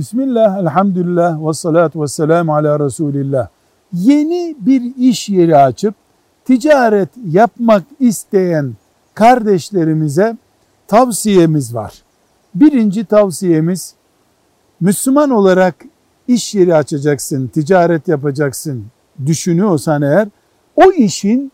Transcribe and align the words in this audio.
Bismillah, 0.00 0.58
elhamdülillah 0.58 1.48
ve 1.48 1.52
salatu 1.52 2.02
ve 2.02 2.08
selamu 2.08 2.54
ala 2.54 2.80
Resulillah. 2.84 3.48
Yeni 3.92 4.56
bir 4.60 4.82
iş 4.96 5.28
yeri 5.28 5.56
açıp 5.56 5.94
ticaret 6.44 7.08
yapmak 7.30 7.82
isteyen 7.98 8.74
kardeşlerimize 9.14 10.36
tavsiyemiz 10.88 11.74
var. 11.74 12.02
Birinci 12.54 13.04
tavsiyemiz 13.04 13.94
Müslüman 14.80 15.30
olarak 15.30 15.74
iş 16.28 16.54
yeri 16.54 16.74
açacaksın, 16.74 17.46
ticaret 17.46 18.08
yapacaksın 18.08 18.84
düşünüyorsan 19.26 20.02
eğer 20.02 20.28
o 20.76 20.92
işin 20.92 21.52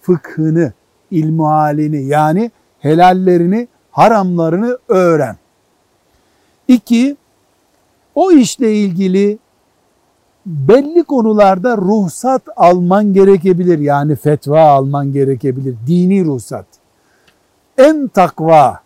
fıkhını, 0.00 0.72
ilmuhalini 1.10 2.04
yani 2.04 2.50
helallerini, 2.78 3.68
haramlarını 3.90 4.78
öğren. 4.88 5.36
İki, 6.68 7.16
o 8.16 8.32
işle 8.32 8.74
ilgili 8.74 9.38
belli 10.46 11.04
konularda 11.04 11.76
ruhsat 11.76 12.42
alman 12.56 13.12
gerekebilir. 13.12 13.78
Yani 13.78 14.16
fetva 14.16 14.60
alman 14.60 15.12
gerekebilir. 15.12 15.74
Dini 15.86 16.24
ruhsat. 16.24 16.66
En 17.78 18.08
takva, 18.08 18.80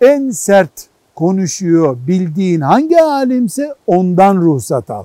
en 0.00 0.30
sert 0.30 0.88
konuşuyor 1.14 1.98
bildiğin 2.06 2.60
hangi 2.60 3.02
alimse 3.02 3.74
ondan 3.86 4.36
ruhsat 4.36 4.90
al. 4.90 5.04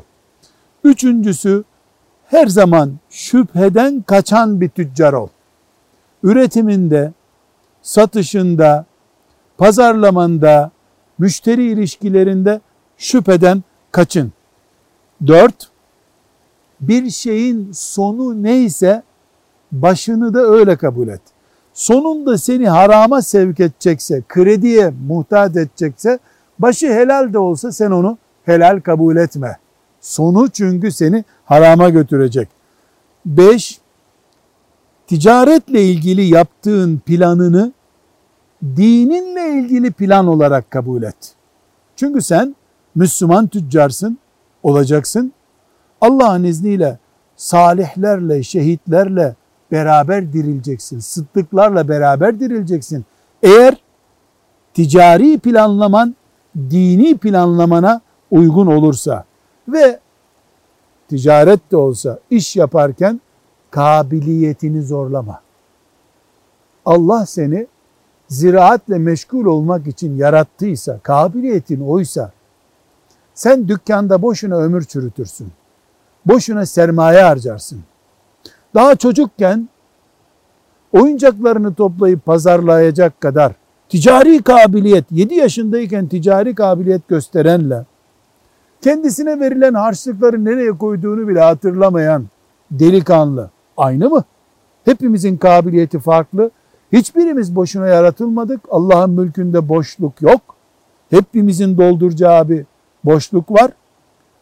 Üçüncüsü 0.83 1.63
her 2.27 2.47
zaman 2.47 2.93
şüpheden 3.09 4.01
kaçan 4.01 4.61
bir 4.61 4.69
tüccar 4.69 5.13
ol. 5.13 5.27
Üretiminde, 6.23 7.13
satışında, 7.81 8.85
pazarlamanda, 9.57 10.71
müşteri 11.17 11.71
ilişkilerinde 11.71 12.61
şüpheden 12.97 13.63
kaçın. 13.91 14.33
Dört, 15.27 15.69
bir 16.81 17.09
şeyin 17.09 17.71
sonu 17.71 18.43
neyse 18.43 19.03
başını 19.71 20.33
da 20.33 20.39
öyle 20.39 20.75
kabul 20.75 21.07
et. 21.07 21.21
Sonunda 21.73 22.37
seni 22.37 22.69
harama 22.69 23.21
sevk 23.21 23.59
edecekse, 23.59 24.23
krediye 24.27 24.93
muhtaç 25.07 25.51
edecekse, 25.51 26.19
başı 26.59 26.87
helal 26.87 27.33
de 27.33 27.39
olsa 27.39 27.71
sen 27.71 27.91
onu 27.91 28.17
helal 28.45 28.79
kabul 28.79 29.15
etme. 29.15 29.57
Sonu 30.01 30.49
çünkü 30.49 30.91
seni 30.91 31.23
harama 31.45 31.89
götürecek. 31.89 32.49
Beş, 33.25 33.79
ticaretle 35.07 35.83
ilgili 35.83 36.21
yaptığın 36.21 36.97
planını 36.97 37.71
dininle 38.63 39.49
ilgili 39.49 39.91
plan 39.91 40.27
olarak 40.27 40.71
kabul 40.71 41.03
et. 41.03 41.35
Çünkü 41.95 42.21
sen 42.21 42.55
Müslüman 42.95 43.47
tüccarsın, 43.47 44.17
olacaksın. 44.63 45.33
Allah'ın 46.01 46.43
izniyle 46.43 46.99
salihlerle, 47.35 48.43
şehitlerle 48.43 49.35
beraber 49.71 50.33
dirileceksin. 50.33 50.99
Sıddıklarla 50.99 51.87
beraber 51.87 52.39
dirileceksin. 52.39 53.05
Eğer 53.43 53.77
ticari 54.73 55.39
planlaman 55.39 56.15
dini 56.55 57.17
planlamana 57.17 58.01
uygun 58.31 58.67
olursa 58.67 59.25
ve 59.67 59.99
ticaret 61.09 61.71
de 61.71 61.77
olsa 61.77 62.19
iş 62.29 62.55
yaparken 62.55 63.21
kabiliyetini 63.71 64.81
zorlama. 64.81 65.41
Allah 66.85 67.25
seni 67.25 67.67
ziraatle 68.27 68.97
meşgul 68.97 69.45
olmak 69.45 69.87
için 69.87 70.17
yarattıysa, 70.17 70.99
kabiliyetin 70.99 71.81
oysa 71.81 72.31
sen 73.35 73.67
dükkanda 73.67 74.21
boşuna 74.21 74.57
ömür 74.57 74.83
çürütürsün. 74.83 75.47
Boşuna 76.25 76.65
sermaye 76.65 77.21
harcarsın. 77.21 77.79
Daha 78.73 78.95
çocukken 78.95 79.69
oyuncaklarını 80.93 81.73
toplayıp 81.73 82.25
pazarlayacak 82.25 83.21
kadar 83.21 83.51
ticari 83.89 84.43
kabiliyet, 84.43 85.05
7 85.11 85.35
yaşındayken 85.35 86.07
ticari 86.07 86.55
kabiliyet 86.55 87.07
gösterenle 87.07 87.85
kendisine 88.81 89.39
verilen 89.39 89.73
harçlıkları 89.73 90.45
nereye 90.45 90.71
koyduğunu 90.71 91.27
bile 91.27 91.39
hatırlamayan 91.39 92.25
delikanlı 92.71 93.49
aynı 93.77 94.09
mı? 94.09 94.23
Hepimizin 94.85 95.37
kabiliyeti 95.37 95.99
farklı. 95.99 96.51
Hiçbirimiz 96.91 97.55
boşuna 97.55 97.87
yaratılmadık. 97.87 98.61
Allah'ın 98.69 99.09
mülkünde 99.09 99.69
boşluk 99.69 100.21
yok. 100.21 100.41
Hepimizin 101.09 101.77
dolduracağı 101.77 102.49
bir 102.49 102.65
boşluk 103.05 103.51
var. 103.51 103.71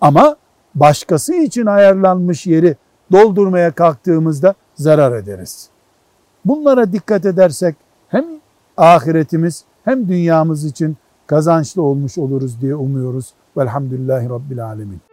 Ama 0.01 0.35
başkası 0.75 1.35
için 1.35 1.65
ayarlanmış 1.65 2.47
yeri 2.47 2.75
doldurmaya 3.11 3.71
kalktığımızda 3.71 4.53
zarar 4.75 5.17
ederiz. 5.17 5.69
Bunlara 6.45 6.91
dikkat 6.91 7.25
edersek 7.25 7.75
hem 8.07 8.25
ahiretimiz 8.77 9.65
hem 9.83 10.07
dünyamız 10.07 10.65
için 10.65 10.97
kazançlı 11.27 11.81
olmuş 11.81 12.17
oluruz 12.17 12.61
diye 12.61 12.75
umuyoruz. 12.75 13.33
Velhamdülillahi 13.57 14.29
Rabbil 14.29 14.65
Alemin. 14.65 15.12